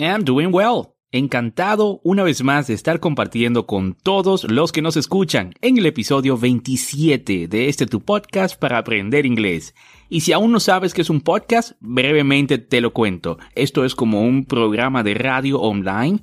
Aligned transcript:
I'm 0.00 0.24
doing 0.24 0.48
well. 0.50 0.94
Encantado 1.12 2.00
una 2.04 2.22
vez 2.22 2.42
más 2.42 2.68
de 2.68 2.72
estar 2.72 3.00
compartiendo 3.00 3.66
con 3.66 3.92
todos 3.92 4.44
los 4.44 4.72
que 4.72 4.80
nos 4.80 4.96
escuchan 4.96 5.52
en 5.60 5.76
el 5.76 5.84
episodio 5.84 6.38
27 6.38 7.48
de 7.48 7.68
este 7.68 7.84
tu 7.84 8.00
podcast 8.00 8.58
para 8.58 8.78
aprender 8.78 9.26
inglés. 9.26 9.74
Y 10.08 10.22
si 10.22 10.32
aún 10.32 10.52
no 10.52 10.60
sabes 10.60 10.94
qué 10.94 11.02
es 11.02 11.10
un 11.10 11.20
podcast, 11.20 11.72
brevemente 11.80 12.56
te 12.56 12.80
lo 12.80 12.94
cuento. 12.94 13.36
Esto 13.54 13.84
es 13.84 13.94
como 13.94 14.22
un 14.22 14.46
programa 14.46 15.02
de 15.02 15.12
radio 15.12 15.60
online, 15.60 16.22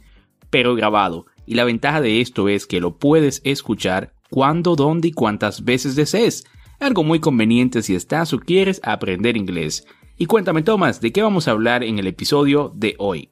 pero 0.49 0.73
grabado. 0.73 1.27
Y 1.45 1.53
la 1.53 1.63
ventaja 1.63 2.01
de 2.01 2.19
esto 2.19 2.49
es 2.49 2.65
que 2.65 2.79
lo 2.79 2.97
puedes 2.97 3.41
escuchar 3.43 4.15
cuando, 4.31 4.75
dónde 4.75 5.09
y 5.09 5.11
cuántas 5.11 5.63
veces 5.63 5.95
desees. 5.95 6.45
Algo 6.79 7.03
muy 7.03 7.19
conveniente 7.19 7.83
si 7.83 7.93
estás 7.93 8.33
o 8.33 8.39
quieres 8.39 8.81
aprender 8.83 9.37
inglés. 9.37 9.85
Y 10.17 10.25
cuéntame, 10.25 10.63
Tomás, 10.63 10.99
¿de 10.99 11.11
qué 11.11 11.21
vamos 11.21 11.47
a 11.47 11.51
hablar 11.51 11.83
en 11.83 11.99
el 11.99 12.07
episodio 12.07 12.71
de 12.75 12.95
hoy? 12.97 13.29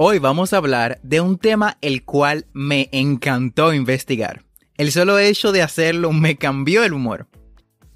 Hoy 0.00 0.20
vamos 0.20 0.52
a 0.52 0.58
hablar 0.58 1.00
de 1.02 1.20
un 1.20 1.38
tema 1.38 1.76
el 1.80 2.04
cual 2.04 2.46
me 2.52 2.88
encantó 2.92 3.74
investigar. 3.74 4.44
El 4.76 4.92
solo 4.92 5.18
hecho 5.18 5.50
de 5.50 5.60
hacerlo 5.60 6.12
me 6.12 6.36
cambió 6.36 6.84
el 6.84 6.92
humor. 6.92 7.26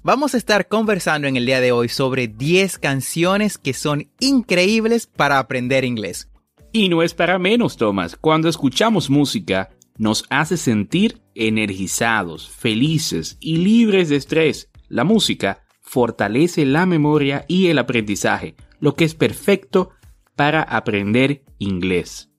Vamos 0.01 0.33
a 0.33 0.37
estar 0.37 0.67
conversando 0.67 1.29
en 1.29 1.37
el 1.37 1.45
día 1.45 1.61
de 1.61 1.71
hoy 1.71 1.87
sobre 1.87 2.27
10 2.27 2.77
canciones 2.79 3.57
que 3.57 3.73
son 3.73 4.09
increíbles 4.19 5.07
para 5.07 5.39
aprender 5.39 5.85
inglés. 5.85 6.29
Y 6.73 6.89
no 6.89 7.03
es 7.03 7.13
para 7.13 7.39
menos, 7.39 7.77
Thomas. 7.77 8.17
Cuando 8.17 8.49
escuchamos 8.49 9.09
música, 9.09 9.69
nos 9.97 10.25
hace 10.29 10.57
sentir 10.57 11.21
energizados, 11.35 12.49
felices 12.49 13.37
y 13.39 13.55
libres 13.59 14.09
de 14.09 14.17
estrés. 14.17 14.69
La 14.89 15.05
música 15.05 15.63
fortalece 15.79 16.65
la 16.65 16.85
memoria 16.85 17.45
y 17.47 17.67
el 17.67 17.77
aprendizaje, 17.79 18.55
lo 18.81 18.93
que 18.93 19.05
es 19.05 19.15
perfecto 19.15 19.91
para 20.35 20.61
aprender 20.61 21.43
inglés. 21.59 22.29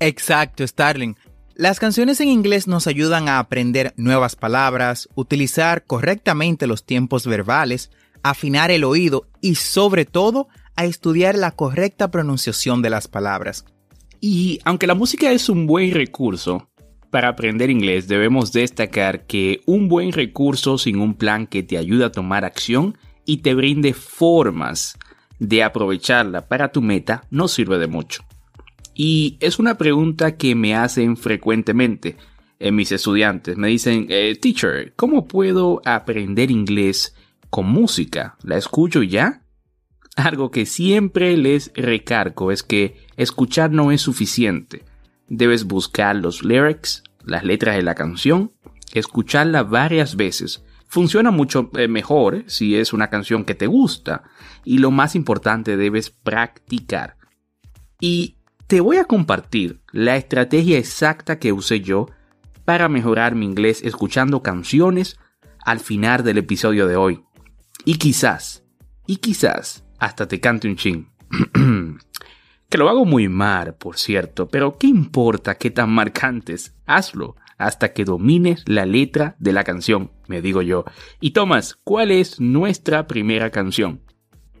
Exacto, 0.00 0.66
Starling. 0.66 1.16
Las 1.56 1.78
canciones 1.78 2.20
en 2.20 2.28
inglés 2.28 2.66
nos 2.66 2.86
ayudan 2.86 3.28
a 3.28 3.38
aprender 3.38 3.94
nuevas 3.96 4.34
palabras, 4.34 5.08
utilizar 5.14 5.84
correctamente 5.84 6.66
los 6.66 6.84
tiempos 6.84 7.26
verbales, 7.26 7.90
afinar 8.24 8.70
el 8.70 8.82
oído 8.82 9.28
y 9.40 9.54
sobre 9.54 10.04
todo 10.04 10.48
a 10.74 10.84
estudiar 10.84 11.36
la 11.36 11.52
correcta 11.52 12.10
pronunciación 12.10 12.82
de 12.82 12.90
las 12.90 13.06
palabras. 13.06 13.64
Y 14.20 14.58
aunque 14.64 14.86
la 14.86 14.94
música 14.94 15.30
es 15.30 15.48
un 15.48 15.66
buen 15.66 15.92
recurso 15.92 16.68
para 17.10 17.28
aprender 17.28 17.70
inglés, 17.70 18.08
debemos 18.08 18.52
destacar 18.52 19.26
que 19.26 19.60
un 19.66 19.88
buen 19.88 20.10
recurso 20.10 20.76
sin 20.78 20.98
un 20.98 21.14
plan 21.14 21.46
que 21.46 21.62
te 21.62 21.78
ayude 21.78 22.06
a 22.06 22.12
tomar 22.12 22.44
acción 22.44 22.98
y 23.24 23.38
te 23.38 23.54
brinde 23.54 23.94
formas 23.94 24.98
de 25.48 25.62
aprovecharla 25.62 26.46
para 26.48 26.72
tu 26.72 26.82
meta 26.82 27.24
no 27.30 27.48
sirve 27.48 27.78
de 27.78 27.86
mucho. 27.86 28.24
Y 28.94 29.36
es 29.40 29.58
una 29.58 29.76
pregunta 29.76 30.36
que 30.36 30.54
me 30.54 30.74
hacen 30.74 31.16
frecuentemente 31.16 32.16
en 32.58 32.76
mis 32.76 32.92
estudiantes. 32.92 33.56
Me 33.56 33.68
dicen, 33.68 34.06
eh, 34.08 34.38
teacher, 34.40 34.92
¿cómo 34.94 35.26
puedo 35.26 35.82
aprender 35.84 36.50
inglés 36.50 37.14
con 37.50 37.66
música? 37.66 38.36
¿La 38.42 38.56
escucho 38.56 39.02
ya? 39.02 39.42
Algo 40.16 40.50
que 40.50 40.64
siempre 40.64 41.36
les 41.36 41.72
recargo 41.74 42.52
es 42.52 42.62
que 42.62 42.96
escuchar 43.16 43.72
no 43.72 43.90
es 43.90 44.00
suficiente. 44.00 44.84
Debes 45.28 45.64
buscar 45.64 46.14
los 46.14 46.44
lyrics, 46.44 47.02
las 47.24 47.42
letras 47.42 47.74
de 47.76 47.82
la 47.82 47.96
canción, 47.96 48.52
escucharla 48.92 49.64
varias 49.64 50.14
veces 50.14 50.62
funciona 50.94 51.32
mucho 51.32 51.70
eh, 51.76 51.88
mejor 51.88 52.44
si 52.46 52.76
es 52.76 52.92
una 52.92 53.10
canción 53.10 53.44
que 53.44 53.56
te 53.56 53.66
gusta. 53.66 54.22
Y 54.64 54.78
lo 54.78 54.92
más 54.92 55.16
importante, 55.16 55.76
debes 55.76 56.10
practicar. 56.10 57.16
Y 58.00 58.36
te 58.68 58.80
voy 58.80 58.98
a 58.98 59.04
compartir 59.04 59.82
la 59.90 60.16
estrategia 60.16 60.78
exacta 60.78 61.40
que 61.40 61.52
usé 61.52 61.80
yo 61.80 62.06
para 62.64 62.88
mejorar 62.88 63.34
mi 63.34 63.44
inglés 63.44 63.82
escuchando 63.82 64.40
canciones 64.40 65.18
al 65.64 65.80
final 65.80 66.22
del 66.22 66.38
episodio 66.38 66.86
de 66.86 66.94
hoy. 66.94 67.24
Y 67.84 67.96
quizás, 67.96 68.64
y 69.04 69.16
quizás, 69.16 69.84
hasta 69.98 70.28
te 70.28 70.38
cante 70.38 70.68
un 70.68 70.76
chin. 70.76 71.08
que 72.68 72.78
lo 72.78 72.88
hago 72.88 73.04
muy 73.04 73.28
mal, 73.28 73.74
por 73.74 73.98
cierto, 73.98 74.46
pero 74.46 74.78
¿qué 74.78 74.86
importa 74.86 75.56
qué 75.56 75.72
tan 75.72 75.90
marcantes? 75.90 76.76
Hazlo 76.86 77.34
hasta 77.58 77.92
que 77.92 78.04
domines 78.04 78.62
la 78.66 78.86
letra 78.86 79.36
de 79.38 79.52
la 79.52 79.64
canción, 79.64 80.10
me 80.26 80.42
digo 80.42 80.62
yo. 80.62 80.84
Y 81.20 81.32
Tomás, 81.32 81.78
¿cuál 81.84 82.10
es 82.10 82.40
nuestra 82.40 83.06
primera 83.06 83.50
canción? 83.50 84.00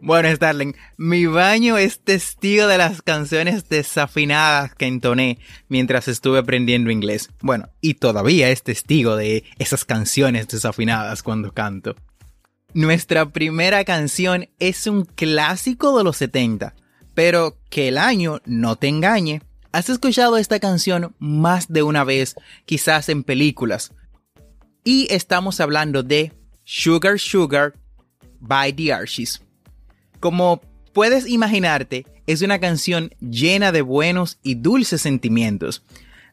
Bueno, 0.00 0.28
Starling, 0.30 0.74
mi 0.98 1.24
baño 1.24 1.78
es 1.78 1.98
testigo 1.98 2.66
de 2.66 2.76
las 2.76 3.00
canciones 3.00 3.70
desafinadas 3.70 4.74
que 4.74 4.86
entoné 4.86 5.38
mientras 5.68 6.08
estuve 6.08 6.40
aprendiendo 6.40 6.90
inglés. 6.90 7.30
Bueno, 7.40 7.70
y 7.80 7.94
todavía 7.94 8.50
es 8.50 8.62
testigo 8.62 9.16
de 9.16 9.44
esas 9.58 9.86
canciones 9.86 10.46
desafinadas 10.48 11.22
cuando 11.22 11.52
canto. 11.52 11.94
Nuestra 12.74 13.30
primera 13.30 13.82
canción 13.84 14.50
es 14.58 14.86
un 14.86 15.06
clásico 15.06 15.96
de 15.96 16.04
los 16.04 16.18
70, 16.18 16.74
pero 17.14 17.56
que 17.70 17.88
el 17.88 17.96
año 17.96 18.42
no 18.44 18.76
te 18.76 18.88
engañe. 18.88 19.40
Has 19.72 19.88
escuchado 19.88 20.36
esta 20.36 20.60
canción 20.60 21.14
más 21.18 21.72
de 21.72 21.82
una 21.82 22.04
vez, 22.04 22.34
quizás 22.66 23.08
en 23.08 23.24
películas. 23.24 23.92
Y 24.86 25.06
estamos 25.10 25.60
hablando 25.60 26.02
de 26.02 26.30
Sugar 26.64 27.18
Sugar 27.18 27.72
by 28.38 28.70
The 28.74 28.92
Archies. 28.92 29.40
Como 30.20 30.60
puedes 30.92 31.26
imaginarte, 31.26 32.04
es 32.26 32.42
una 32.42 32.58
canción 32.58 33.10
llena 33.18 33.72
de 33.72 33.80
buenos 33.80 34.38
y 34.42 34.56
dulces 34.56 35.00
sentimientos. 35.00 35.82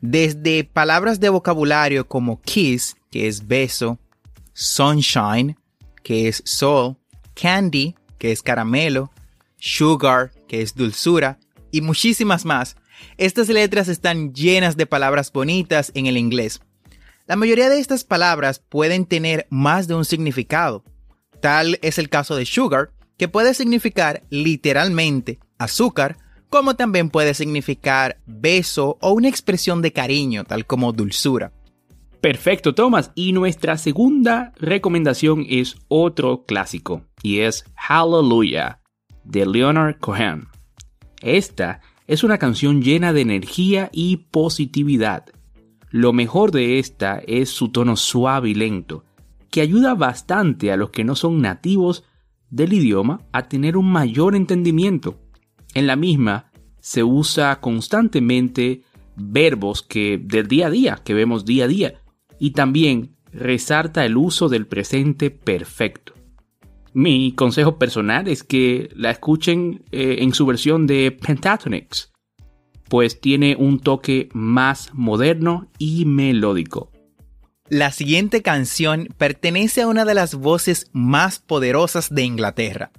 Desde 0.02 0.66
palabras 0.66 1.22
de 1.22 1.30
vocabulario 1.30 2.10
como 2.10 2.42
kiss, 2.42 2.98
que 3.10 3.30
es 3.30 3.48
beso, 3.48 4.00
sunshine, 4.52 5.58
que 6.04 6.28
es 6.28 6.44
sol, 6.46 6.98
candy, 7.34 7.96
que 8.18 8.34
es 8.34 8.42
caramelo, 8.42 9.12
sugar, 9.60 10.32
que 10.50 10.62
es 10.62 10.76
dulzura, 10.76 11.40
y 11.72 11.80
muchísimas 11.80 12.44
más 12.44 12.76
estas 13.18 13.48
letras 13.48 13.88
están 13.88 14.34
llenas 14.34 14.76
de 14.76 14.86
palabras 14.86 15.32
bonitas 15.32 15.92
en 15.96 16.06
el 16.06 16.18
inglés. 16.18 16.62
La 17.32 17.38
mayoría 17.38 17.70
de 17.70 17.80
estas 17.80 18.04
palabras 18.04 18.60
pueden 18.60 19.06
tener 19.06 19.48
más 19.50 19.88
de 19.88 19.96
un 19.96 20.04
significado. 20.04 20.84
Tal 21.40 21.80
es 21.82 21.98
el 21.98 22.10
caso 22.10 22.36
de 22.36 22.46
sugar, 22.46 22.92
que 23.18 23.30
puede 23.30 23.54
significar 23.54 24.24
literalmente 24.30 25.40
azúcar, 25.58 26.18
como 26.50 26.76
también 26.76 27.10
puede 27.10 27.34
significar 27.34 28.20
beso 28.26 28.98
o 29.00 29.14
una 29.14 29.30
expresión 29.30 29.82
de 29.82 29.94
cariño, 29.94 30.44
tal 30.44 30.66
como 30.66 30.92
dulzura. 30.92 31.54
Perfecto, 32.20 32.76
Thomas. 32.76 33.12
Y 33.16 33.32
nuestra 33.32 33.78
segunda 33.78 34.52
recomendación 34.58 35.46
es 35.48 35.78
otro 35.88 36.44
clásico, 36.44 37.06
y 37.24 37.40
es 37.40 37.64
Hallelujah, 37.76 38.82
de 39.24 39.46
Leonard 39.46 40.00
Cohen. 40.00 40.50
Esta 41.22 41.80
es 42.08 42.26
una 42.26 42.38
canción 42.38 42.82
llena 42.82 43.14
de 43.14 43.22
energía 43.22 43.90
y 43.94 44.18
positividad. 44.18 45.28
Lo 45.92 46.14
mejor 46.14 46.52
de 46.52 46.80
esta 46.80 47.20
es 47.20 47.50
su 47.50 47.70
tono 47.70 47.98
suave 47.98 48.50
y 48.50 48.54
lento, 48.54 49.04
que 49.50 49.60
ayuda 49.60 49.94
bastante 49.94 50.72
a 50.72 50.78
los 50.78 50.90
que 50.90 51.04
no 51.04 51.16
son 51.16 51.42
nativos 51.42 52.06
del 52.50 52.74
idioma 52.74 53.22
a 53.34 53.50
tener 53.50 53.76
un 53.76 53.92
mayor 53.92 54.36
entendimiento. 54.36 55.20
En 55.74 55.88
la 55.88 55.98
misma 55.98 56.52
se 56.80 57.04
usa 57.04 57.60
constantemente 57.60 58.84
verbos 59.18 59.82
que 59.82 60.18
del 60.18 60.48
día 60.48 60.68
a 60.68 60.70
día, 60.70 61.02
que 61.04 61.14
vemos 61.14 61.44
día 61.46 61.66
a 61.66 61.68
día, 61.68 62.02
y 62.40 62.52
también 62.52 63.18
resalta 63.34 64.06
el 64.06 64.16
uso 64.16 64.48
del 64.48 64.68
presente 64.68 65.30
perfecto. 65.30 66.14
Mi 66.94 67.34
consejo 67.34 67.78
personal 67.78 68.28
es 68.28 68.44
que 68.44 68.90
la 68.96 69.12
escuchen 69.12 69.84
eh, 69.92 70.18
en 70.20 70.34
su 70.34 70.46
versión 70.46 70.88
de 70.88 71.12
Pentatonix, 71.12 72.11
pues 72.92 73.22
tiene 73.22 73.56
un 73.56 73.80
toque 73.80 74.28
más 74.34 74.90
moderno 74.92 75.72
y 75.78 76.04
melódico. 76.04 76.92
La 77.70 77.94
siguiente 77.94 78.42
canción 78.42 79.08
pertenece 79.18 79.84
a 79.84 79.88
una 79.88 80.04
de 80.04 80.14
las 80.14 80.36
voces 80.36 80.90
más 80.92 81.40
poderosas 81.40 82.14
de 82.14 82.24
Inglaterra 82.24 82.92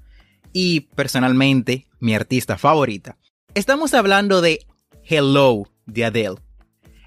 y 0.50 0.80
personalmente 0.96 1.88
mi 2.00 2.14
artista 2.14 2.56
favorita. 2.56 3.18
Estamos 3.52 3.92
hablando 3.92 4.40
de 4.40 4.64
Hello 5.04 5.64
de 5.84 6.06
Adele. 6.06 6.36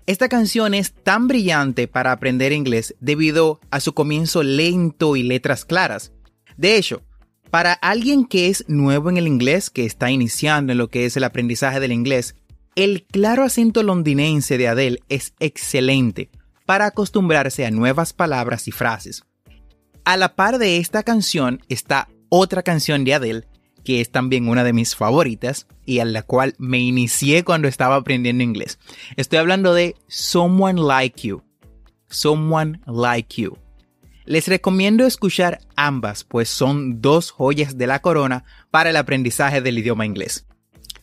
Esta 0.06 0.30
canción 0.30 0.76
es 0.76 0.94
tan 0.94 1.28
brillante 1.28 1.88
para 1.88 2.12
aprender 2.12 2.52
inglés 2.52 2.94
debido 3.00 3.62
a 3.72 3.80
su 3.80 3.96
comienzo 3.96 4.44
lento 4.44 5.16
y 5.16 5.24
letras 5.24 5.66
claras. 5.66 6.12
De 6.56 6.78
hecho, 6.78 7.02
para 7.50 7.74
alguien 7.74 8.26
que 8.26 8.50
es 8.50 8.64
nuevo 8.68 9.10
en 9.10 9.18
el 9.18 9.26
inglés, 9.26 9.72
que 9.72 9.86
está 9.86 10.12
iniciando 10.12 10.72
en 10.72 10.78
lo 10.78 10.90
que 10.90 11.06
es 11.06 11.18
el 11.18 11.24
aprendizaje 11.24 11.80
del 11.80 11.92
inglés, 11.92 12.36
el 12.76 13.04
claro 13.04 13.44
acento 13.44 13.84
londinense 13.84 14.58
de 14.58 14.68
Adele 14.68 15.00
es 15.10 15.34
excelente 15.40 16.30
para 16.66 16.88
acostumbrarse 16.88 17.66
a 17.66 17.72
nuevas 17.72 18.14
palabras 18.14 18.68
y 18.68 18.72
frases. 18.72 19.24
A 20.04 20.18
la 20.18 20.36
par 20.36 20.58
de 20.58 20.78
esta 20.78 21.04
canción 21.04 21.62
está 21.70 22.10
otra 22.30 22.64
canción 22.64 23.06
de 23.06 23.14
Adele 23.14 23.48
que 23.86 24.02
es 24.02 24.12
también 24.12 24.50
una 24.50 24.64
de 24.66 24.74
mis 24.74 24.96
favoritas 24.96 25.68
y 25.86 26.00
a 26.00 26.06
la 26.06 26.24
cual 26.24 26.56
me 26.58 26.80
inicié 26.80 27.44
cuando 27.46 27.68
estaba 27.68 27.96
aprendiendo 27.96 28.44
inglés. 28.44 28.80
Estoy 29.16 29.40
hablando 29.40 29.74
de 29.74 29.96
Someone 30.08 30.82
Like 30.82 31.28
You. 31.28 31.44
Someone 32.10 32.82
Like 32.88 33.42
You. 33.42 33.58
Les 34.26 34.48
recomiendo 34.48 35.06
escuchar 35.06 35.60
ambas, 35.76 36.24
pues 36.24 36.50
son 36.50 37.00
dos 37.00 37.30
joyas 37.30 37.78
de 37.78 37.86
la 37.86 38.02
corona 38.02 38.44
para 38.72 38.90
el 38.90 38.98
aprendizaje 38.98 39.62
del 39.62 39.78
idioma 39.78 40.08
inglés. 40.08 40.48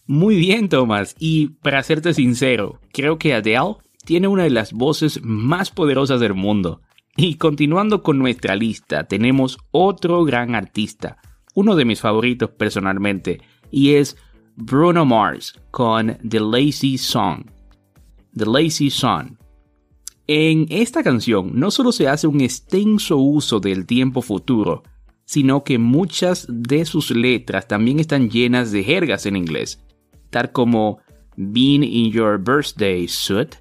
Muy 0.07 0.37
bien, 0.37 0.69
Thomas. 0.69 1.15
Y 1.19 1.49
para 1.63 1.83
serte 1.83 2.15
sincero, 2.15 2.81
creo 2.93 3.19
que 3.19 3.35
Adele 3.35 3.77
tiene 4.05 4.29
una 4.29 4.45
de 4.45 4.51
las 4.51 4.73
voces 4.73 5.21
más 5.23 5.71
poderosas 5.71 6.21
del 6.21 6.35
mundo. 6.35 6.81
Y 7.17 7.35
continuando 7.35 8.03
con 8.03 8.19
nuestra 8.19 8.57
lista, 8.57 9.05
tenemos 9.05 9.59
otro 9.71 10.25
gran 10.25 10.55
artista, 10.55 11.19
uno 11.55 11.77
de 11.77 11.85
mis 11.85 12.01
favoritos 12.01 12.51
personalmente, 12.51 13.43
y 13.71 13.95
es 13.95 14.17
Bruno 14.57 15.05
Mars 15.05 15.61
con 15.71 16.19
The 16.27 16.41
Lazy 16.41 16.97
Song. 16.99 17.45
The 18.35 18.47
Lazy 18.47 18.91
Song. 18.91 19.37
En 20.27 20.67
esta 20.71 21.03
canción 21.03 21.51
no 21.55 21.71
solo 21.71 21.93
se 21.93 22.09
hace 22.09 22.27
un 22.27 22.41
extenso 22.41 23.19
uso 23.19 23.61
del 23.61 23.87
tiempo 23.87 24.23
futuro, 24.23 24.83
sino 25.27 25.65
que 25.65 25.79
muchas 25.79 26.47
de 26.49 26.85
sus 26.87 27.11
letras 27.11 27.69
también 27.69 28.01
están 28.01 28.31
llenas 28.31 28.73
de 28.73 28.85
jergas 28.85 29.27
en 29.27 29.37
inglés, 29.37 29.83
tal 30.33 30.51
como 30.51 30.99
Being 31.37 31.85
in 31.85 32.11
Your 32.11 32.39
Birthday 32.39 33.07
Suit, 33.07 33.57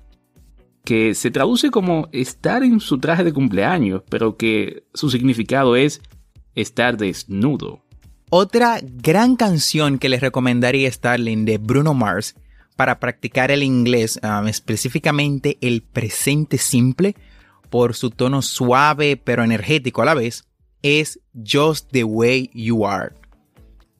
que 0.83 1.13
se 1.13 1.29
traduce 1.29 1.69
como 1.69 2.07
estar 2.11 2.63
en 2.63 2.79
su 2.79 2.97
traje 2.97 3.23
de 3.23 3.33
cumpleaños, 3.33 4.01
pero 4.09 4.37
que 4.37 4.83
su 4.93 5.11
significado 5.11 5.75
es 5.75 6.01
estar 6.55 6.97
desnudo. 6.97 7.83
Otra 8.29 8.79
gran 8.81 9.35
canción 9.35 9.99
que 9.99 10.09
les 10.09 10.21
recomendaría 10.21 10.91
Starling 10.91 11.45
de 11.45 11.57
Bruno 11.57 11.93
Mars 11.93 12.35
para 12.77 12.99
practicar 12.99 13.51
el 13.51 13.61
inglés, 13.61 14.19
um, 14.23 14.47
específicamente 14.47 15.57
el 15.61 15.83
presente 15.83 16.57
simple, 16.57 17.15
por 17.69 17.93
su 17.93 18.09
tono 18.09 18.41
suave 18.41 19.17
pero 19.17 19.43
energético 19.43 20.01
a 20.01 20.05
la 20.05 20.13
vez, 20.13 20.45
es 20.81 21.19
Just 21.35 21.91
the 21.91 22.05
Way 22.05 22.49
You 22.53 22.85
Are. 22.87 23.13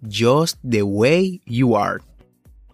Just 0.10 0.58
the 0.68 0.82
Way 0.82 1.42
You 1.46 1.78
Are. 1.78 2.00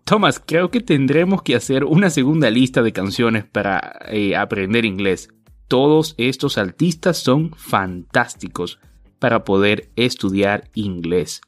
Thomas, 0.07 0.41
creo 0.43 0.71
que 0.71 0.79
tendremos 0.79 1.41
que 1.41 1.53
hacer 1.53 1.83
una 1.83 2.09
segunda 2.09 2.49
lista 2.49 2.81
de 2.81 2.93
canciones 2.93 3.43
para 3.43 3.99
eh, 4.07 4.37
aprender 4.37 4.85
inglés. 4.85 5.27
Todos 5.67 6.15
estos 6.17 6.57
artistas 6.57 7.17
son 7.17 7.51
fantásticos 7.57 8.79
para 9.19 9.43
poder 9.43 9.89
estudiar 9.97 10.69
inglés. 10.75 11.41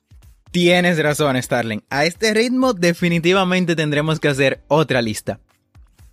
Tienes 0.52 1.02
razón, 1.02 1.42
Starling. 1.42 1.84
A 1.90 2.04
este 2.04 2.34
ritmo 2.34 2.74
definitivamente 2.74 3.78
tendremos 3.78 4.20
que 4.20 4.28
hacer 4.28 4.62
otra 4.68 5.02
lista. 5.02 5.40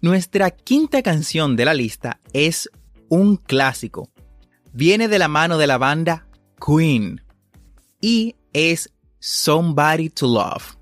Nuestra 0.00 0.52
quinta 0.52 1.02
canción 1.02 1.56
de 1.56 1.64
la 1.64 1.74
lista 1.74 2.20
es 2.32 2.70
un 3.08 3.38
clásico. 3.38 4.08
Viene 4.72 5.08
de 5.08 5.18
la 5.18 5.26
mano 5.26 5.58
de 5.58 5.66
la 5.66 5.78
banda 5.78 6.28
Queen 6.64 7.22
y 8.00 8.36
es 8.52 8.92
Somebody 9.18 10.10
to 10.10 10.28
Love. 10.28 10.75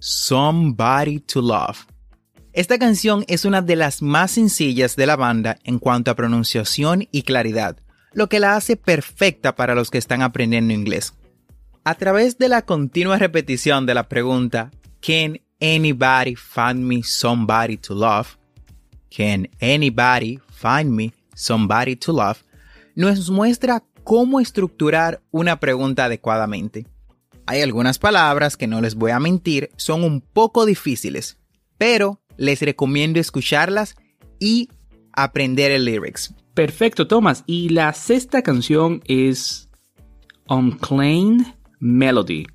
Somebody 0.00 1.20
to 1.20 1.40
Love. 1.40 1.86
Esta 2.52 2.78
canción 2.78 3.24
es 3.28 3.44
una 3.44 3.62
de 3.62 3.76
las 3.76 4.02
más 4.02 4.32
sencillas 4.32 4.96
de 4.96 5.06
la 5.06 5.16
banda 5.16 5.58
en 5.64 5.78
cuanto 5.78 6.10
a 6.10 6.16
pronunciación 6.16 7.06
y 7.12 7.22
claridad, 7.22 7.76
lo 8.12 8.28
que 8.28 8.40
la 8.40 8.56
hace 8.56 8.76
perfecta 8.76 9.54
para 9.54 9.74
los 9.74 9.90
que 9.90 9.98
están 9.98 10.22
aprendiendo 10.22 10.72
inglés. 10.72 11.14
A 11.84 11.94
través 11.94 12.38
de 12.38 12.48
la 12.48 12.62
continua 12.62 13.18
repetición 13.18 13.86
de 13.86 13.94
la 13.94 14.08
pregunta 14.08 14.70
Can 15.00 15.40
anybody 15.60 16.34
find 16.34 16.84
me 16.84 17.02
somebody 17.02 17.76
to 17.76 17.94
love? 17.94 18.36
Can 19.16 19.48
anybody 19.60 20.38
find 20.50 20.90
me 20.90 21.12
somebody 21.34 21.96
to 21.96 22.12
love? 22.12 22.38
nos 22.94 23.30
muestra 23.30 23.84
cómo 24.02 24.40
estructurar 24.40 25.22
una 25.30 25.60
pregunta 25.60 26.06
adecuadamente. 26.06 26.86
Hay 27.50 27.62
algunas 27.62 27.98
palabras 27.98 28.58
que 28.58 28.66
no 28.66 28.82
les 28.82 28.94
voy 28.94 29.10
a 29.10 29.18
mentir, 29.18 29.70
son 29.76 30.04
un 30.04 30.20
poco 30.20 30.66
difíciles, 30.66 31.38
pero 31.78 32.20
les 32.36 32.60
recomiendo 32.60 33.20
escucharlas 33.20 33.96
y 34.38 34.68
aprender 35.14 35.72
el 35.72 35.86
lyrics. 35.86 36.34
Perfecto, 36.52 37.06
Thomas. 37.06 37.44
Y 37.46 37.70
la 37.70 37.94
sexta 37.94 38.42
canción 38.42 39.00
es 39.06 39.70
Unclaimed 40.50 41.46
Melody 41.80 42.46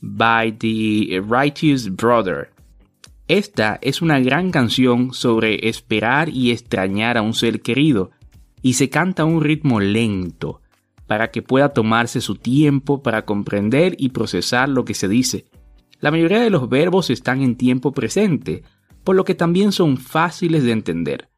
by 0.00 0.56
the 0.56 1.20
Righteous 1.20 1.94
Brother. 1.94 2.54
Esta 3.28 3.78
es 3.82 4.00
una 4.00 4.18
gran 4.18 4.50
canción 4.50 5.12
sobre 5.12 5.68
esperar 5.68 6.30
y 6.30 6.52
extrañar 6.52 7.18
a 7.18 7.22
un 7.22 7.34
ser 7.34 7.60
querido, 7.60 8.12
y 8.62 8.72
se 8.72 8.88
canta 8.88 9.24
a 9.24 9.26
un 9.26 9.42
ritmo 9.42 9.78
lento, 9.78 10.62
para 11.06 11.30
que 11.30 11.42
pueda 11.42 11.70
tomarse 11.70 12.20
su 12.20 12.36
tiempo 12.36 13.02
para 13.02 13.24
comprender 13.24 13.94
y 13.98 14.10
procesar 14.10 14.68
lo 14.68 14.84
que 14.84 14.94
se 14.94 15.08
dice. 15.08 15.46
La 16.00 16.10
mayoría 16.10 16.40
de 16.40 16.50
los 16.50 16.68
verbos 16.68 17.10
están 17.10 17.42
en 17.42 17.56
tiempo 17.56 17.92
presente, 17.92 18.62
por 19.04 19.16
lo 19.16 19.24
que 19.24 19.34
también 19.34 19.72
son 19.72 19.96
fáciles 19.96 20.64
de 20.64 20.72
entender. 20.72 21.28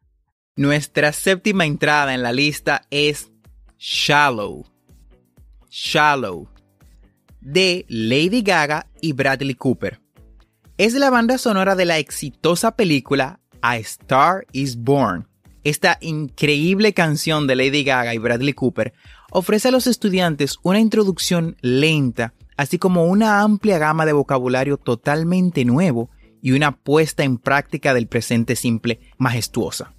Nuestra 0.56 1.12
séptima 1.12 1.66
entrada 1.66 2.14
en 2.14 2.23
la 2.23 2.32
lista 2.32 2.82
es 2.90 3.30
Shallow. 3.78 4.64
Shallow 5.68 6.49
de 7.46 7.85
Lady 7.88 8.42
Gaga 8.42 8.87
y 9.00 9.12
Bradley 9.12 9.54
Cooper. 9.54 10.00
Es 10.78 10.94
la 10.94 11.11
banda 11.11 11.38
sonora 11.38 11.76
de 11.76 11.85
la 11.85 11.99
exitosa 11.99 12.75
película 12.75 13.38
A 13.62 13.76
Star 13.78 14.46
is 14.50 14.76
Born. 14.76 15.28
Esta 15.62 15.96
increíble 16.00 16.92
canción 16.92 17.46
de 17.46 17.54
Lady 17.54 17.85
Gaga 17.85 18.14
y 18.14 18.18
Bradley 18.18 18.52
Cooper 18.52 18.94
ofrece 19.30 19.68
a 19.68 19.71
los 19.71 19.87
estudiantes 19.87 20.59
una 20.62 20.80
introducción 20.80 21.56
lenta, 21.61 22.35
así 22.56 22.78
como 22.78 23.06
una 23.06 23.40
amplia 23.40 23.78
gama 23.78 24.06
de 24.06 24.12
vocabulario 24.12 24.76
totalmente 24.76 25.64
nuevo 25.64 26.11
y 26.42 26.52
una 26.52 26.76
puesta 26.76 27.25
en 27.25 27.38
práctica 27.38 27.95
del 27.95 28.06
presente 28.06 28.56
simple 28.56 29.00
majestuosa. 29.18 29.95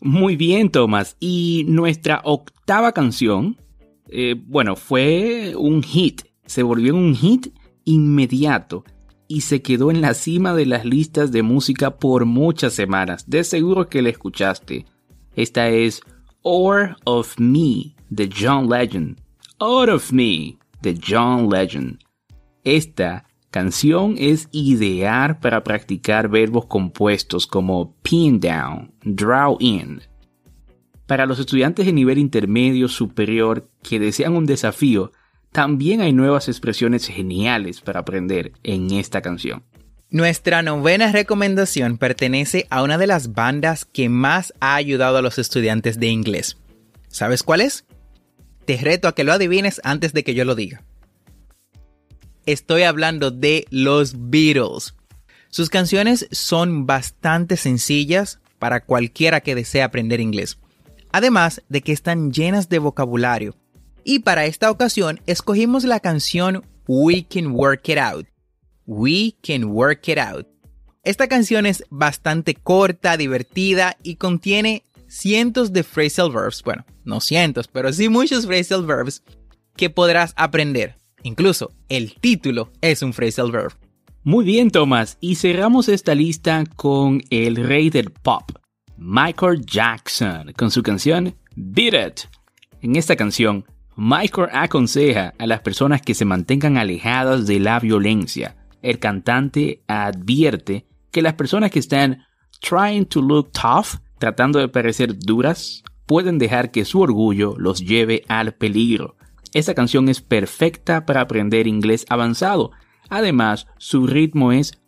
Muy 0.00 0.36
bien, 0.36 0.70
Thomas. 0.70 1.16
Y 1.20 1.64
nuestra 1.68 2.22
octava 2.24 2.92
canción, 2.92 3.58
eh, 4.08 4.34
bueno, 4.46 4.76
fue 4.76 5.54
un 5.56 5.82
hit 5.82 6.22
se 6.50 6.64
volvió 6.64 6.96
un 6.96 7.14
hit 7.14 7.54
inmediato 7.84 8.82
y 9.28 9.42
se 9.42 9.62
quedó 9.62 9.92
en 9.92 10.00
la 10.00 10.14
cima 10.14 10.52
de 10.52 10.66
las 10.66 10.84
listas 10.84 11.30
de 11.30 11.44
música 11.44 11.96
por 11.96 12.24
muchas 12.24 12.72
semanas. 12.72 13.30
De 13.30 13.44
seguro 13.44 13.88
que 13.88 14.02
la 14.02 14.08
escuchaste. 14.08 14.84
Esta 15.36 15.68
es 15.68 16.02
Or 16.42 16.96
of 17.04 17.38
Me 17.38 17.94
de 18.10 18.28
John 18.28 18.68
Legend. 18.68 19.18
Out 19.58 19.88
of 19.88 20.12
Me 20.12 20.58
de 20.82 20.98
John 21.00 21.48
Legend. 21.48 21.98
Esta 22.64 23.24
canción 23.50 24.16
es 24.18 24.48
ideal 24.52 25.38
para 25.38 25.64
practicar 25.64 26.28
verbos 26.28 26.66
compuestos 26.66 27.46
como 27.46 27.96
pin 28.02 28.40
down, 28.40 28.92
draw 29.02 29.56
in. 29.60 30.02
Para 31.06 31.26
los 31.26 31.38
estudiantes 31.38 31.86
de 31.86 31.92
nivel 31.92 32.18
intermedio 32.18 32.86
superior 32.86 33.68
que 33.82 33.98
desean 33.98 34.36
un 34.36 34.46
desafío, 34.46 35.10
también 35.50 36.00
hay 36.00 36.12
nuevas 36.12 36.48
expresiones 36.48 37.08
geniales 37.08 37.80
para 37.80 38.00
aprender 38.00 38.52
en 38.62 38.92
esta 38.92 39.20
canción. 39.20 39.64
Nuestra 40.10 40.62
novena 40.62 41.10
recomendación 41.10 41.98
pertenece 41.98 42.66
a 42.70 42.82
una 42.82 42.98
de 42.98 43.06
las 43.06 43.32
bandas 43.32 43.84
que 43.84 44.08
más 44.08 44.52
ha 44.60 44.74
ayudado 44.74 45.18
a 45.18 45.22
los 45.22 45.38
estudiantes 45.38 45.98
de 45.98 46.08
inglés. 46.08 46.56
¿Sabes 47.08 47.42
cuál 47.42 47.60
es? 47.60 47.84
Te 48.70 48.76
reto 48.76 49.08
a 49.08 49.16
que 49.16 49.24
lo 49.24 49.32
adivines 49.32 49.80
antes 49.82 50.12
de 50.12 50.22
que 50.22 50.32
yo 50.32 50.44
lo 50.44 50.54
diga. 50.54 50.84
Estoy 52.46 52.84
hablando 52.84 53.32
de 53.32 53.66
los 53.70 54.30
Beatles. 54.30 54.94
Sus 55.48 55.70
canciones 55.70 56.28
son 56.30 56.86
bastante 56.86 57.56
sencillas 57.56 58.38
para 58.60 58.84
cualquiera 58.84 59.40
que 59.40 59.56
desee 59.56 59.82
aprender 59.82 60.20
inglés, 60.20 60.60
además 61.10 61.62
de 61.68 61.80
que 61.80 61.90
están 61.90 62.30
llenas 62.30 62.68
de 62.68 62.78
vocabulario. 62.78 63.56
Y 64.04 64.20
para 64.20 64.46
esta 64.46 64.70
ocasión 64.70 65.20
escogimos 65.26 65.82
la 65.82 65.98
canción 65.98 66.64
We 66.86 67.26
Can 67.28 67.48
Work 67.48 67.88
It 67.88 67.98
Out. 67.98 68.28
We 68.86 69.34
Can 69.42 69.64
Work 69.64 70.06
It 70.06 70.18
Out. 70.18 70.46
Esta 71.02 71.26
canción 71.26 71.66
es 71.66 71.82
bastante 71.90 72.54
corta, 72.54 73.16
divertida 73.16 73.96
y 74.04 74.14
contiene 74.14 74.84
cientos 75.10 75.72
de 75.72 75.82
phrasal 75.82 76.30
verbs, 76.30 76.62
bueno, 76.62 76.86
no 77.04 77.20
cientos, 77.20 77.66
pero 77.68 77.92
sí 77.92 78.08
muchos 78.08 78.46
phrasal 78.46 78.86
verbs 78.86 79.22
que 79.76 79.90
podrás 79.90 80.32
aprender. 80.36 80.96
Incluso 81.22 81.72
el 81.88 82.14
título 82.14 82.70
es 82.80 83.02
un 83.02 83.12
phrasal 83.12 83.50
verb. 83.50 83.72
Muy 84.22 84.44
bien, 84.44 84.70
Thomas, 84.70 85.18
y 85.20 85.34
cerramos 85.34 85.88
esta 85.88 86.14
lista 86.14 86.64
con 86.76 87.22
el 87.30 87.56
rey 87.56 87.90
del 87.90 88.10
pop, 88.10 88.52
Michael 88.96 89.64
Jackson, 89.64 90.52
con 90.56 90.70
su 90.70 90.82
canción 90.82 91.34
Beat 91.56 91.94
It. 91.94 92.20
En 92.82 92.96
esta 92.96 93.16
canción, 93.16 93.64
Michael 93.96 94.48
aconseja 94.52 95.34
a 95.38 95.46
las 95.46 95.60
personas 95.60 96.00
que 96.02 96.14
se 96.14 96.24
mantengan 96.24 96.76
alejadas 96.76 97.46
de 97.46 97.60
la 97.60 97.80
violencia. 97.80 98.56
El 98.82 98.98
cantante 98.98 99.82
advierte 99.88 100.86
que 101.10 101.22
las 101.22 101.34
personas 101.34 101.70
que 101.70 101.80
están 101.80 102.24
trying 102.60 103.06
to 103.06 103.20
look 103.20 103.52
tough 103.52 104.00
tratando 104.20 104.58
de 104.58 104.68
parecer 104.68 105.18
duras, 105.18 105.82
pueden 106.04 106.38
dejar 106.38 106.70
que 106.70 106.84
su 106.84 107.00
orgullo 107.00 107.54
los 107.56 107.80
lleve 107.80 108.22
al 108.28 108.54
peligro. 108.54 109.16
Esta 109.54 109.74
canción 109.74 110.08
es 110.08 110.20
perfecta 110.20 111.06
para 111.06 111.22
aprender 111.22 111.66
inglés 111.66 112.04
avanzado. 112.08 112.70
Además, 113.08 113.66
su 113.78 114.06
ritmo 114.06 114.52
es 114.52 114.78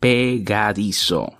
pegadizo. 0.00 1.34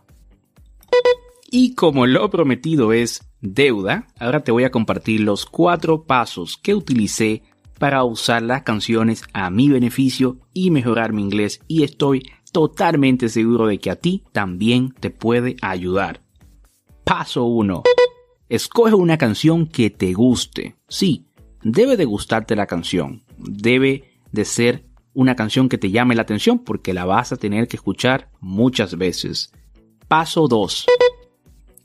Y 1.51 1.75
como 1.75 2.07
lo 2.07 2.31
prometido 2.31 2.93
es 2.93 3.27
deuda, 3.41 4.07
ahora 4.19 4.45
te 4.45 4.53
voy 4.53 4.65
a 4.65 4.71
compartir 4.71 5.21
los 5.21 5.47
cuatro 5.47 6.05
pasos 6.05 6.59
que 6.59 6.75
utilicé 6.75 7.43
para 7.79 8.05
usar 8.05 8.43
las 8.43 8.63
canciones 8.63 9.25
a 9.33 9.49
mi 9.49 9.71
beneficio 9.71 10.37
y 10.53 10.71
mejorar 10.71 11.15
mi 11.15 11.23
inglés 11.23 11.63
y 11.67 11.85
estoy 11.85 12.31
totalmente 12.53 13.31
seguro 13.31 13.67
de 13.67 13.79
que 13.79 13.91
a 13.91 13.97
ti 13.97 14.25
también 14.33 14.93
te 14.93 15.09
puede 15.09 15.57
ayudar. 15.63 16.21
Paso 17.05 17.45
1. 17.45 17.83
Escoge 18.49 18.95
una 18.95 19.19
canción 19.19 19.67
que 19.67 19.91
te 19.91 20.13
guste. 20.13 20.77
Sí, 20.89 21.27
debe 21.63 21.97
de 21.97 22.05
gustarte 22.05 22.57
la 22.57 22.67
canción. 22.67 23.23
Debe 23.39 24.05
de 24.33 24.45
ser 24.45 24.85
una 25.13 25.35
canción 25.35 25.69
que 25.69 25.79
te 25.79 25.91
llame 25.91 26.15
la 26.15 26.23
atención 26.23 26.61
porque 26.61 26.95
la 26.95 27.05
vas 27.05 27.33
a 27.33 27.37
tener 27.37 27.69
que 27.69 27.77
escuchar 27.77 28.31
muchas 28.41 28.97
veces. 28.97 29.53
Paso 30.09 30.49
2. 30.49 30.87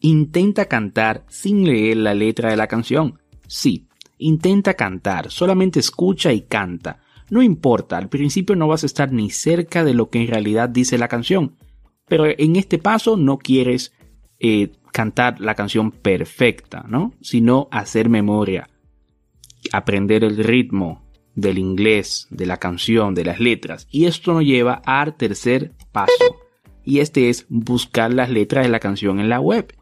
Intenta 0.02 0.66
cantar 0.66 1.26
sin 1.30 1.66
leer 1.66 1.98
la 1.98 2.14
letra 2.14 2.50
de 2.50 2.58
la 2.58 2.68
canción. 2.68 3.20
Sí, 3.48 3.88
intenta 4.18 4.74
cantar, 4.76 5.32
solamente 5.32 5.80
escucha 5.80 6.34
y 6.34 6.42
canta. 6.42 7.00
No 7.30 7.42
importa, 7.42 7.98
al 7.98 8.10
principio 8.10 8.56
no 8.56 8.68
vas 8.68 8.84
a 8.84 8.86
estar 8.86 9.12
ni 9.12 9.32
cerca 9.32 9.84
de 9.84 9.96
lo 9.96 10.10
que 10.10 10.22
en 10.22 10.28
realidad 10.28 10.70
dice 10.70 10.98
la 10.98 11.08
canción, 11.08 11.56
pero 12.08 12.26
en 12.26 12.56
este 12.56 12.78
paso 12.78 13.18
no 13.18 13.40
quieres 13.40 13.94
eh, 14.40 14.72
cantar 14.96 15.42
la 15.42 15.56
canción 15.56 15.92
perfecta, 15.92 16.86
¿no? 16.88 17.12
Sino 17.20 17.68
hacer 17.70 18.08
memoria, 18.08 18.70
aprender 19.74 20.24
el 20.24 20.42
ritmo 20.42 21.04
del 21.36 21.58
inglés, 21.58 22.28
de 22.30 22.46
la 22.46 22.56
canción, 22.62 23.14
de 23.14 23.25
las 23.25 23.42
letras. 23.42 23.90
Y 23.92 24.06
esto 24.06 24.32
nos 24.32 24.46
lleva 24.46 24.82
al 24.86 25.18
tercer 25.18 25.74
paso. 25.92 26.38
Y 26.86 27.00
este 27.00 27.30
es 27.30 27.46
buscar 27.50 28.14
las 28.14 28.30
letras 28.30 28.64
de 28.64 28.70
la 28.70 28.80
canción 28.80 29.20
en 29.20 29.28
la 29.28 29.42
web. 29.42 29.75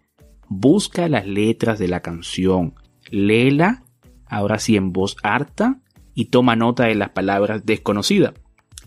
Busca 0.50 1.08
las 1.08 1.28
letras 1.28 1.78
de 1.78 1.90
la 1.90 2.00
canción. 2.00 2.74
Léela, 3.12 3.84
ahora 4.26 4.58
sí 4.58 4.78
en 4.78 4.94
voz 4.94 5.16
harta, 5.22 5.80
y 6.16 6.26
toma 6.26 6.56
nota 6.56 6.86
de 6.86 6.96
las 6.96 7.10
palabras 7.10 7.68
desconocidas. 7.68 8.34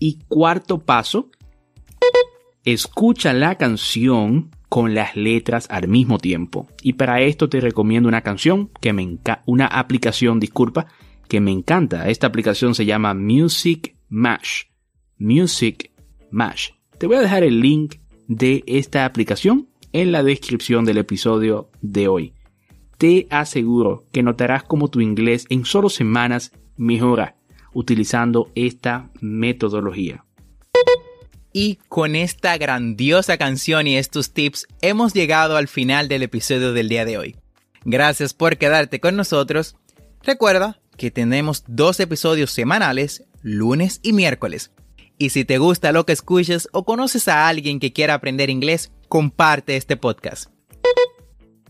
Y 0.01 0.19
cuarto 0.27 0.81
paso, 0.81 1.31
escucha 2.67 3.33
la 3.33 3.55
canción 3.55 4.51
con 4.69 4.95
las 4.95 5.17
letras 5.17 5.69
al 5.71 5.89
mismo 5.89 6.19
tiempo. 6.19 6.67
Y 6.83 6.95
para 6.95 7.23
esto 7.23 7.49
te 7.49 7.61
recomiendo 7.61 8.09
una 8.09 8.23
canción 8.23 8.71
que 8.81 8.93
me 8.93 9.19
una 9.47 9.67
aplicación, 9.67 10.41
disculpa, 10.41 10.89
que 11.29 11.41
me 11.41 11.53
encanta. 11.53 12.09
Esta 12.11 12.27
aplicación 12.27 12.75
se 12.75 12.85
llama 12.85 13.15
Music 13.15 13.97
Mash. 14.09 14.65
Music 15.17 15.93
Mash. 16.31 16.71
Te 16.99 17.07
voy 17.07 17.17
a 17.17 17.21
dejar 17.21 17.45
el 17.45 17.61
link 17.61 17.95
de 18.27 18.65
esta 18.67 19.05
aplicación 19.05 19.69
en 19.93 20.11
la 20.11 20.25
descripción 20.25 20.85
del 20.85 20.99
episodio 20.99 21.71
de 21.81 22.09
hoy. 22.09 22.35
Te 22.99 23.29
aseguro 23.31 24.07
que 24.13 24.25
notarás 24.25 24.65
como 24.65 24.89
tu 24.89 25.01
inglés 25.01 25.47
en 25.51 25.65
solo 25.65 25.89
semanas 25.89 26.53
mejora 26.77 27.37
utilizando 27.73 28.51
esta 28.55 29.11
metodología. 29.21 30.25
Y 31.59 31.79
con 31.89 32.17
esta 32.17 32.59
grandiosa 32.59 33.39
canción 33.39 33.87
y 33.87 33.97
estos 33.97 34.35
tips 34.35 34.67
hemos 34.83 35.15
llegado 35.15 35.57
al 35.57 35.69
final 35.69 36.07
del 36.07 36.23
episodio 36.23 36.75
del 36.75 36.91
día 36.91 37.07
de 37.07 37.17
hoy. 37.17 37.37
Gracias 37.87 38.35
por 38.35 38.59
quedarte 38.59 39.01
con 39.01 39.17
nosotros. 39.17 39.75
Recuerda 40.23 40.79
que 40.99 41.11
tenemos 41.11 41.65
dos 41.67 41.99
episodios 41.99 42.51
semanales, 42.51 43.25
lunes 43.41 44.01
y 44.03 44.13
miércoles. 44.13 44.71
Y 45.17 45.31
si 45.31 45.47
te 45.47 45.57
gusta 45.57 45.93
lo 45.93 46.05
que 46.05 46.13
escuchas 46.13 46.69
o 46.73 46.85
conoces 46.85 47.27
a 47.27 47.49
alguien 47.49 47.81
que 47.81 47.95
quiera 47.95 48.13
aprender 48.13 48.51
inglés, 48.51 48.93
comparte 49.09 49.79
este 49.79 49.97
podcast. 49.97 50.51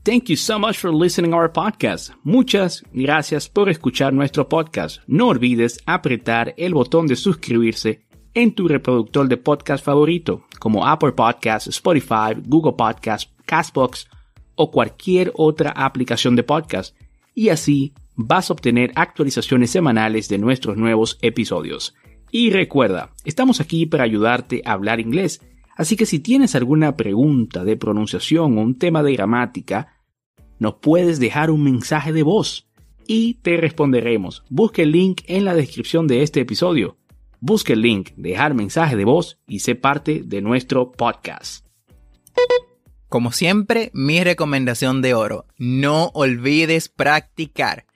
Thank 0.02 0.24
you 0.24 0.36
so 0.36 0.58
much 0.58 0.78
for 0.78 0.92
listening 0.92 1.32
our 1.32 1.52
podcast. 1.52 2.10
Muchas 2.24 2.82
gracias 2.92 3.48
por 3.48 3.68
escuchar 3.68 4.12
nuestro 4.12 4.48
podcast. 4.48 5.02
No 5.06 5.28
olvides 5.28 5.78
apretar 5.86 6.54
el 6.56 6.74
botón 6.74 7.06
de 7.06 7.14
suscribirse 7.14 8.05
en 8.36 8.52
tu 8.52 8.68
reproductor 8.68 9.28
de 9.28 9.38
podcast 9.38 9.82
favorito, 9.82 10.44
como 10.58 10.86
Apple 10.86 11.12
Podcasts, 11.12 11.68
Spotify, 11.68 12.34
Google 12.44 12.74
Podcasts, 12.76 13.32
Castbox 13.46 14.08
o 14.54 14.70
cualquier 14.70 15.32
otra 15.36 15.70
aplicación 15.70 16.36
de 16.36 16.42
podcast, 16.42 16.94
y 17.34 17.48
así 17.48 17.94
vas 18.14 18.50
a 18.50 18.52
obtener 18.52 18.92
actualizaciones 18.94 19.70
semanales 19.70 20.28
de 20.28 20.36
nuestros 20.36 20.76
nuevos 20.76 21.18
episodios. 21.22 21.94
Y 22.30 22.50
recuerda, 22.50 23.14
estamos 23.24 23.62
aquí 23.62 23.86
para 23.86 24.04
ayudarte 24.04 24.60
a 24.66 24.72
hablar 24.72 25.00
inglés, 25.00 25.40
así 25.74 25.96
que 25.96 26.04
si 26.04 26.18
tienes 26.18 26.54
alguna 26.54 26.94
pregunta 26.94 27.64
de 27.64 27.78
pronunciación 27.78 28.58
o 28.58 28.60
un 28.60 28.78
tema 28.78 29.02
de 29.02 29.14
gramática, 29.14 29.96
nos 30.58 30.74
puedes 30.74 31.18
dejar 31.20 31.50
un 31.50 31.64
mensaje 31.64 32.12
de 32.12 32.22
voz 32.22 32.68
y 33.06 33.34
te 33.40 33.56
responderemos. 33.56 34.44
Busque 34.50 34.82
el 34.82 34.92
link 34.92 35.22
en 35.26 35.46
la 35.46 35.54
descripción 35.54 36.06
de 36.06 36.22
este 36.22 36.40
episodio. 36.40 36.98
Busque 37.40 37.74
el 37.74 37.82
link, 37.82 38.10
dejar 38.16 38.54
mensaje 38.54 38.96
de 38.96 39.04
voz 39.04 39.38
y 39.46 39.60
sé 39.60 39.74
parte 39.74 40.22
de 40.24 40.40
nuestro 40.40 40.92
podcast. 40.92 41.64
Como 43.08 43.32
siempre, 43.32 43.90
mi 43.94 44.24
recomendación 44.24 45.00
de 45.00 45.14
oro, 45.14 45.46
no 45.58 46.10
olvides 46.14 46.88
practicar. 46.88 47.86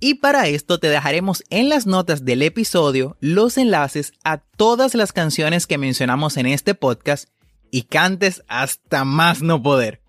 Y 0.00 0.14
para 0.14 0.48
esto 0.48 0.78
te 0.78 0.88
dejaremos 0.88 1.44
en 1.50 1.68
las 1.68 1.86
notas 1.86 2.24
del 2.24 2.42
episodio 2.42 3.16
los 3.20 3.56
enlaces 3.56 4.12
a 4.24 4.38
todas 4.38 4.94
las 4.94 5.12
canciones 5.12 5.66
que 5.66 5.78
mencionamos 5.78 6.36
en 6.36 6.46
este 6.46 6.74
podcast 6.74 7.28
y 7.70 7.82
cantes 7.82 8.42
hasta 8.48 9.04
más 9.04 9.40
no 9.40 9.62
poder. 9.62 10.02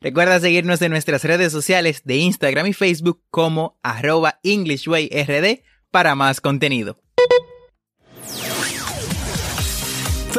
Recuerda 0.00 0.40
seguirnos 0.40 0.82
en 0.82 0.90
nuestras 0.90 1.24
redes 1.24 1.52
sociales 1.52 2.02
de 2.04 2.16
Instagram 2.16 2.66
y 2.66 2.72
Facebook 2.72 3.22
como 3.30 3.78
arroba 3.82 4.40
EnglishWayRD 4.42 5.62
para 5.90 6.14
más 6.14 6.40
contenido. 6.40 6.98